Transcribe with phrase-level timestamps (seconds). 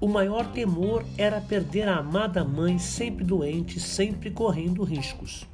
[0.00, 5.46] O maior temor era perder a amada mãe, sempre doente, sempre correndo riscos.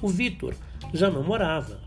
[0.00, 0.54] O Vitor
[0.92, 1.80] já não morava,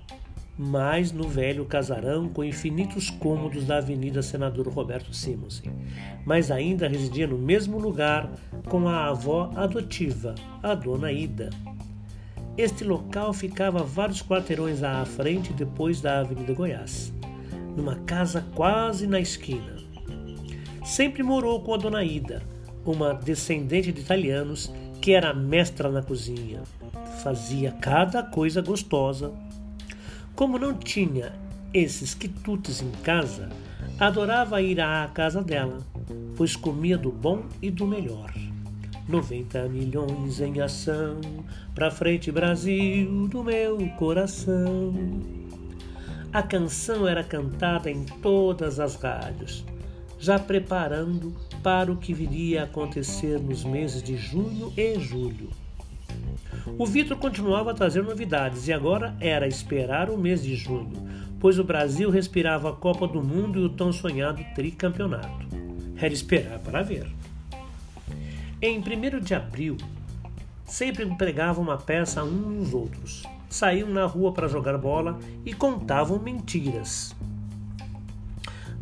[0.57, 5.71] mas no velho casarão com infinitos cômodos da Avenida Senador Roberto Simonsen,
[6.25, 8.29] mas ainda residia no mesmo lugar
[8.67, 11.49] com a avó adotiva, a dona Ida.
[12.57, 17.13] Este local ficava vários quarteirões à frente depois da Avenida Goiás,
[17.77, 19.77] numa casa quase na esquina.
[20.83, 22.43] Sempre morou com a dona Ida,
[22.85, 26.63] uma descendente de italianos que era mestra na cozinha,
[27.19, 29.31] fazia cada coisa gostosa.
[30.35, 31.33] Como não tinha
[31.73, 33.49] esses quitutes em casa,
[33.99, 35.79] adorava ir à casa dela,
[36.35, 38.33] pois comia do bom e do melhor.
[39.07, 41.19] 90 milhões em ação,
[41.75, 44.93] pra frente Brasil do meu coração.
[46.31, 49.65] A canção era cantada em todas as rádios,
[50.19, 55.49] já preparando para o que viria a acontecer nos meses de junho e julho.
[56.77, 60.93] O Vitor continuava a trazer novidades e agora era esperar o mês de junho,
[61.39, 65.47] pois o Brasil respirava a Copa do Mundo e o tão sonhado tricampeonato.
[65.95, 67.07] Era esperar para ver.
[68.61, 69.77] Em 1 de abril,
[70.65, 73.23] sempre empregavam uma peça uns nos outros.
[73.49, 77.15] Saíam na rua para jogar bola e contavam mentiras.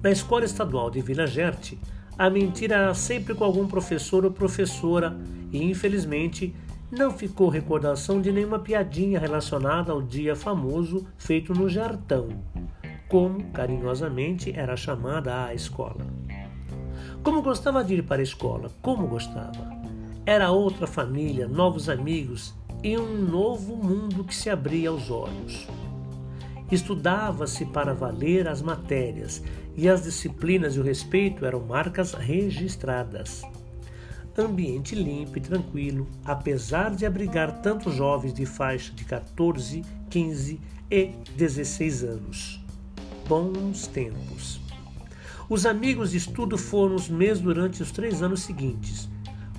[0.01, 1.79] Na escola estadual de Vila Gerte,
[2.17, 5.15] a mentira era sempre com algum professor ou professora
[5.51, 6.55] e, infelizmente,
[6.89, 12.29] não ficou recordação de nenhuma piadinha relacionada ao dia famoso feito no Jartão,
[13.09, 16.05] como carinhosamente era chamada a escola.
[17.21, 19.75] Como gostava de ir para a escola, como gostava!
[20.25, 22.53] Era outra família, novos amigos
[22.83, 25.67] e um novo mundo que se abria aos olhos.
[26.71, 29.43] Estudava-se para valer as matérias
[29.75, 33.41] e as disciplinas e o respeito eram marcas registradas
[34.41, 40.59] ambiente limpo e tranquilo, apesar de abrigar tantos jovens de faixa de 14, 15
[40.89, 42.61] e 16 anos.
[43.27, 44.59] Bons tempos.
[45.49, 49.09] Os amigos de estudo foram os mesmos durante os três anos seguintes,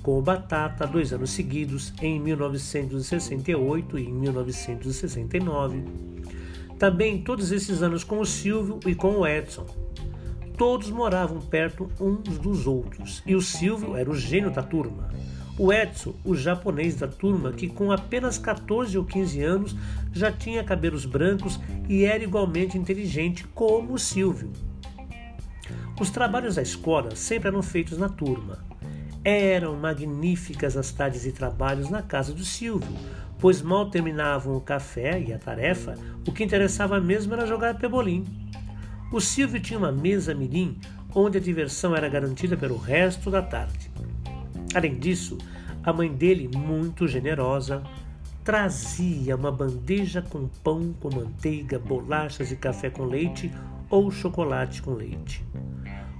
[0.01, 5.83] com o Batata dois anos seguidos, em 1968 e em 1969.
[6.77, 9.65] Também todos esses anos com o Silvio e com o Edson,
[10.59, 15.07] Todos moravam perto uns dos outros, e o Silvio era o gênio da turma.
[15.57, 19.75] O Edson, o japonês da turma, que com apenas 14 ou 15 anos
[20.11, 24.51] já tinha cabelos brancos e era igualmente inteligente como o Silvio.
[25.97, 28.59] Os trabalhos da escola sempre eram feitos na turma.
[29.23, 32.97] Eram magníficas as tardes de trabalhos na casa do Silvio,
[33.37, 35.95] pois mal terminavam o café e a tarefa,
[36.27, 38.25] o que interessava mesmo era jogar pebolim.
[39.11, 40.77] O Silvio tinha uma mesa mirim
[41.15, 43.89] onde a diversão era garantida pelo resto da tarde.
[44.75, 45.35] Além disso,
[45.83, 47.81] a mãe dele, muito generosa,
[48.43, 53.51] trazia uma bandeja com pão com manteiga, bolachas e café com leite
[53.89, 55.43] ou chocolate com leite.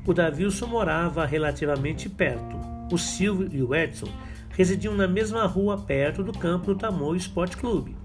[0.03, 2.57] O Davilson morava relativamente perto.
[2.91, 4.09] O Silvio e o Edson
[4.49, 7.95] residiam na mesma rua perto do campo do Tamoio Esporte Clube.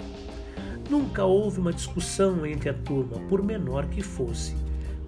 [0.90, 4.63] Nunca houve uma discussão entre a turma, por menor que fosse.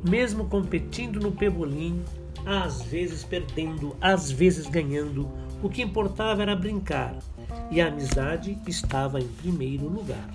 [0.08, 2.02] Mesmo competindo no pebolim,
[2.44, 5.28] às vezes perdendo, às vezes ganhando,
[5.62, 7.16] o que importava era brincar,
[7.70, 10.30] e a amizade estava em primeiro lugar.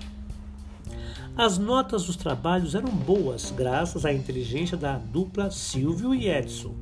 [1.34, 6.74] As notas dos trabalhos eram boas, graças à inteligência da dupla Silvio e Edson.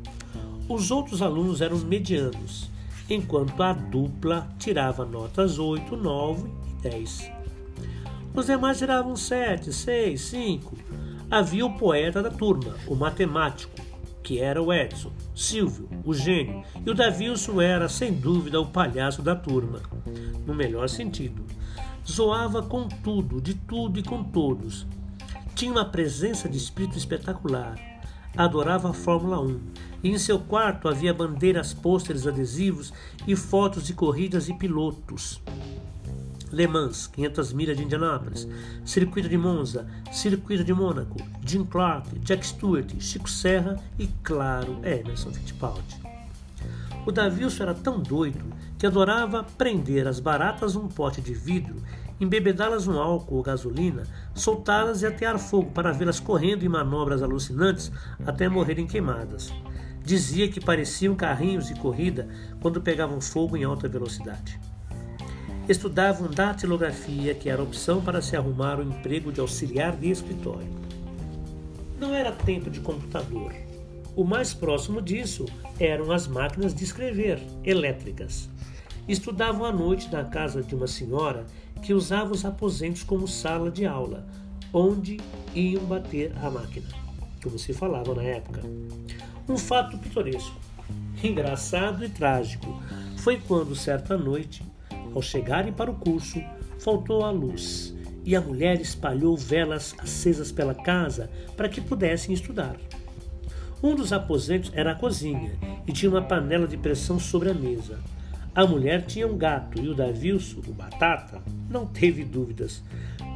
[0.69, 2.69] Os outros alunos eram medianos,
[3.09, 7.31] enquanto a dupla tirava notas 8, 9 e 10.
[8.35, 10.77] Os demais tiravam 7, 6, 5.
[11.31, 13.81] Havia o poeta da turma, o matemático,
[14.21, 19.23] que era o Edson, Silvio, o gênio, e o Davilson era, sem dúvida, o palhaço
[19.23, 19.81] da turma,
[20.45, 21.45] no melhor sentido.
[22.05, 24.89] Zoava com tudo, de tudo e com todos.
[25.55, 27.79] Tinha uma presença de espírito espetacular.
[28.37, 29.61] Adorava a Fórmula 1
[30.03, 32.93] e em seu quarto havia bandeiras, pôsteres adesivos
[33.25, 35.41] e fotos de corridas e pilotos.
[36.53, 38.49] Le Mans, 500 milhas de Indianápolis,
[38.85, 45.33] Circuito de Monza, Circuito de Mônaco, Jim Clark, Jack Stewart, Chico Serra e, claro, Emerson
[45.33, 46.01] Fittipaldi.
[47.07, 48.45] O Davilson era tão doido
[48.79, 51.77] que adorava prender as baratas num pote de vidro,
[52.21, 54.03] embebedá-las no álcool ou gasolina,
[54.35, 57.93] soltá-las e atear fogo para vê-las correndo em manobras alucinantes
[58.27, 59.53] até morrerem queimadas.
[60.05, 62.29] Dizia que pareciam carrinhos de corrida
[62.61, 64.59] quando pegavam fogo em alta velocidade.
[65.69, 70.69] Estudavam datilografia, que era opção para se arrumar o emprego de auxiliar de escritório.
[71.99, 73.55] Não era tempo de computador.
[74.17, 75.47] O mais próximo disso
[75.79, 78.49] eram as máquinas de escrever, elétricas.
[79.07, 81.47] Estudavam à noite na casa de uma senhora
[81.83, 84.27] que usava os aposentos como sala de aula,
[84.73, 85.21] onde
[85.55, 86.89] iam bater a máquina,
[87.43, 88.63] como se falava na época.
[89.49, 90.57] Um fato pitoresco,
[91.23, 92.83] engraçado e trágico
[93.19, 94.63] foi quando, certa noite,
[95.15, 96.43] ao chegarem para o curso,
[96.79, 102.77] faltou a luz e a mulher espalhou velas acesas pela casa para que pudessem estudar.
[103.83, 105.53] Um dos aposentos era a cozinha
[105.87, 107.99] e tinha uma panela de pressão sobre a mesa.
[108.55, 112.83] A mulher tinha um gato e o Davilson, o Batata, não teve dúvidas.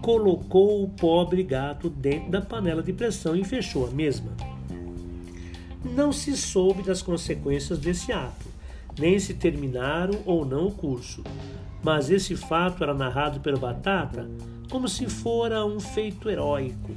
[0.03, 4.33] Colocou o pobre gato dentro da panela de pressão e fechou a mesma.
[5.83, 8.47] Não se soube das consequências desse ato,
[8.99, 11.23] nem se terminaram ou não o curso,
[11.85, 14.27] mas esse fato era narrado pelo Batata
[14.71, 16.93] como se fora um feito heróico.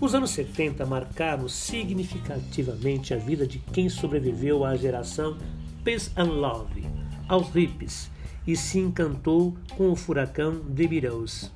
[0.00, 5.36] Os anos 70 marcaram significativamente a vida de quem sobreviveu à geração
[5.84, 6.84] Peace and Love,
[7.28, 8.10] aos hippies,
[8.44, 11.52] e se encantou com o furacão The Beatles.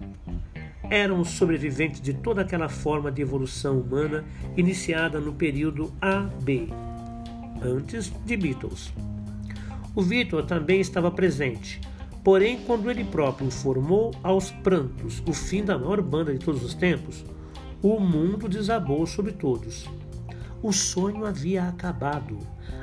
[0.88, 4.24] Eram sobreviventes de toda aquela forma de evolução humana
[4.56, 6.68] iniciada no período AB,
[7.60, 8.92] antes de Beatles.
[9.96, 11.80] O Vitor também estava presente,
[12.22, 16.74] porém, quando ele próprio informou aos prantos o fim da maior banda de todos os
[16.74, 17.24] tempos,
[17.82, 19.88] o mundo desabou sobre todos.
[20.62, 22.38] O sonho havia acabado.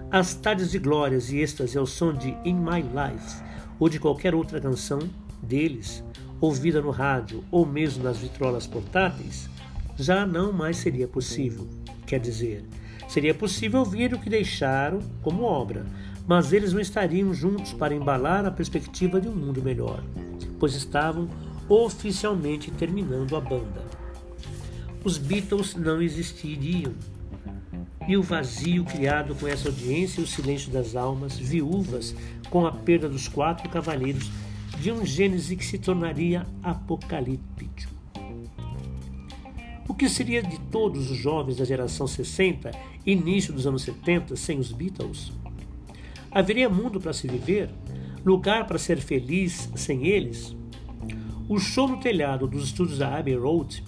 [0.10, 3.44] As tardes de glórias e êxtase ao som de In My Life
[3.80, 4.98] ou de qualquer outra canção
[5.40, 6.04] deles,
[6.42, 9.48] ouvida no rádio ou mesmo nas vitrolas portáteis,
[9.96, 11.68] já não mais seria possível.
[12.08, 12.66] Quer dizer,
[13.08, 15.86] seria possível ouvir o que deixaram como obra,
[16.28, 20.04] mas eles não estariam juntos para embalar a perspectiva de um mundo melhor,
[20.60, 21.30] pois estavam
[21.68, 23.84] oficialmente terminando a banda.
[25.04, 26.94] Os Beatles não existiriam.
[28.08, 32.14] E o vazio criado com essa audiência e o silêncio das almas, viúvas
[32.50, 34.30] com a perda dos quatro cavaleiros
[34.80, 37.94] de um Gênese que se tornaria apocalíptico.
[39.88, 42.72] O que seria de todos os jovens da geração 60
[43.06, 45.32] início dos anos 70 sem os Beatles?
[46.34, 47.70] Haveria mundo para se viver?
[48.26, 50.56] Lugar para ser feliz sem eles?
[51.48, 53.84] O show no telhado dos estúdios da Abbey Road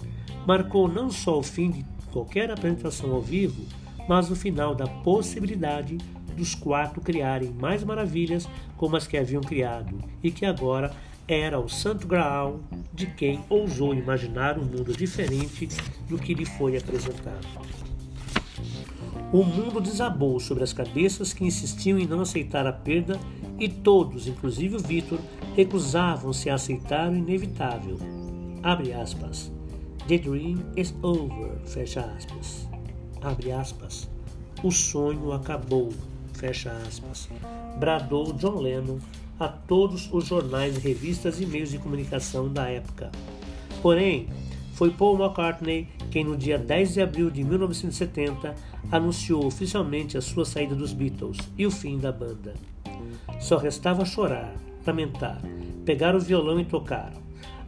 [0.46, 3.64] marcou não só o fim de qualquer apresentação ao vivo,
[4.08, 5.98] mas o final da possibilidade
[6.36, 10.94] dos quatro criarem mais maravilhas como as que haviam criado e que agora
[11.26, 12.60] era o santo graal
[12.94, 15.68] de quem ousou imaginar um mundo diferente
[16.08, 17.95] do que lhe foi apresentado.
[19.32, 23.18] O mundo desabou sobre as cabeças que insistiam em não aceitar a perda
[23.58, 25.18] e todos, inclusive o Vitor,
[25.56, 27.98] recusavam-se a aceitar o inevitável.
[28.62, 29.52] Abre aspas.
[30.06, 31.58] The dream is over.
[31.64, 32.68] Fecha aspas.
[33.20, 34.08] Abre aspas.
[34.62, 35.92] O sonho acabou.
[36.32, 37.28] Fecha aspas.
[37.78, 38.98] Bradou John Lennon
[39.40, 43.10] a todos os jornais, revistas e meios de comunicação da época.
[43.82, 44.28] Porém,
[44.76, 48.54] Foi Paul McCartney quem, no dia 10 de abril de 1970,
[48.92, 52.52] anunciou oficialmente a sua saída dos Beatles e o fim da banda.
[53.40, 54.54] Só restava chorar,
[54.86, 55.40] lamentar,
[55.86, 57.10] pegar o violão e tocar.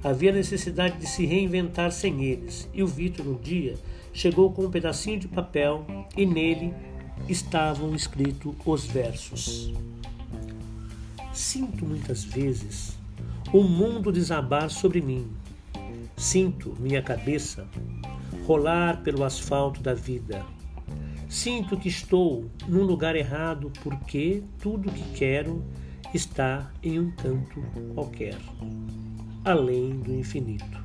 [0.05, 3.77] Havia necessidade de se reinventar sem eles, e o Vitor, um dia,
[4.13, 6.75] chegou com um pedacinho de papel e nele
[7.27, 9.73] estavam escritos os versos.
[11.33, 12.99] Sinto muitas vezes
[13.51, 15.27] o mundo desabar sobre mim.
[16.19, 17.69] Sinto minha cabeça
[18.45, 20.45] rolar pelo asfalto da vida.
[21.29, 25.65] Sinto que estou num lugar errado porque tudo que quero
[26.13, 27.63] está em um canto
[27.95, 28.37] qualquer,
[29.45, 30.83] além do infinito.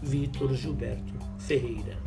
[0.00, 1.98] Vitor Gilberto Ferreira.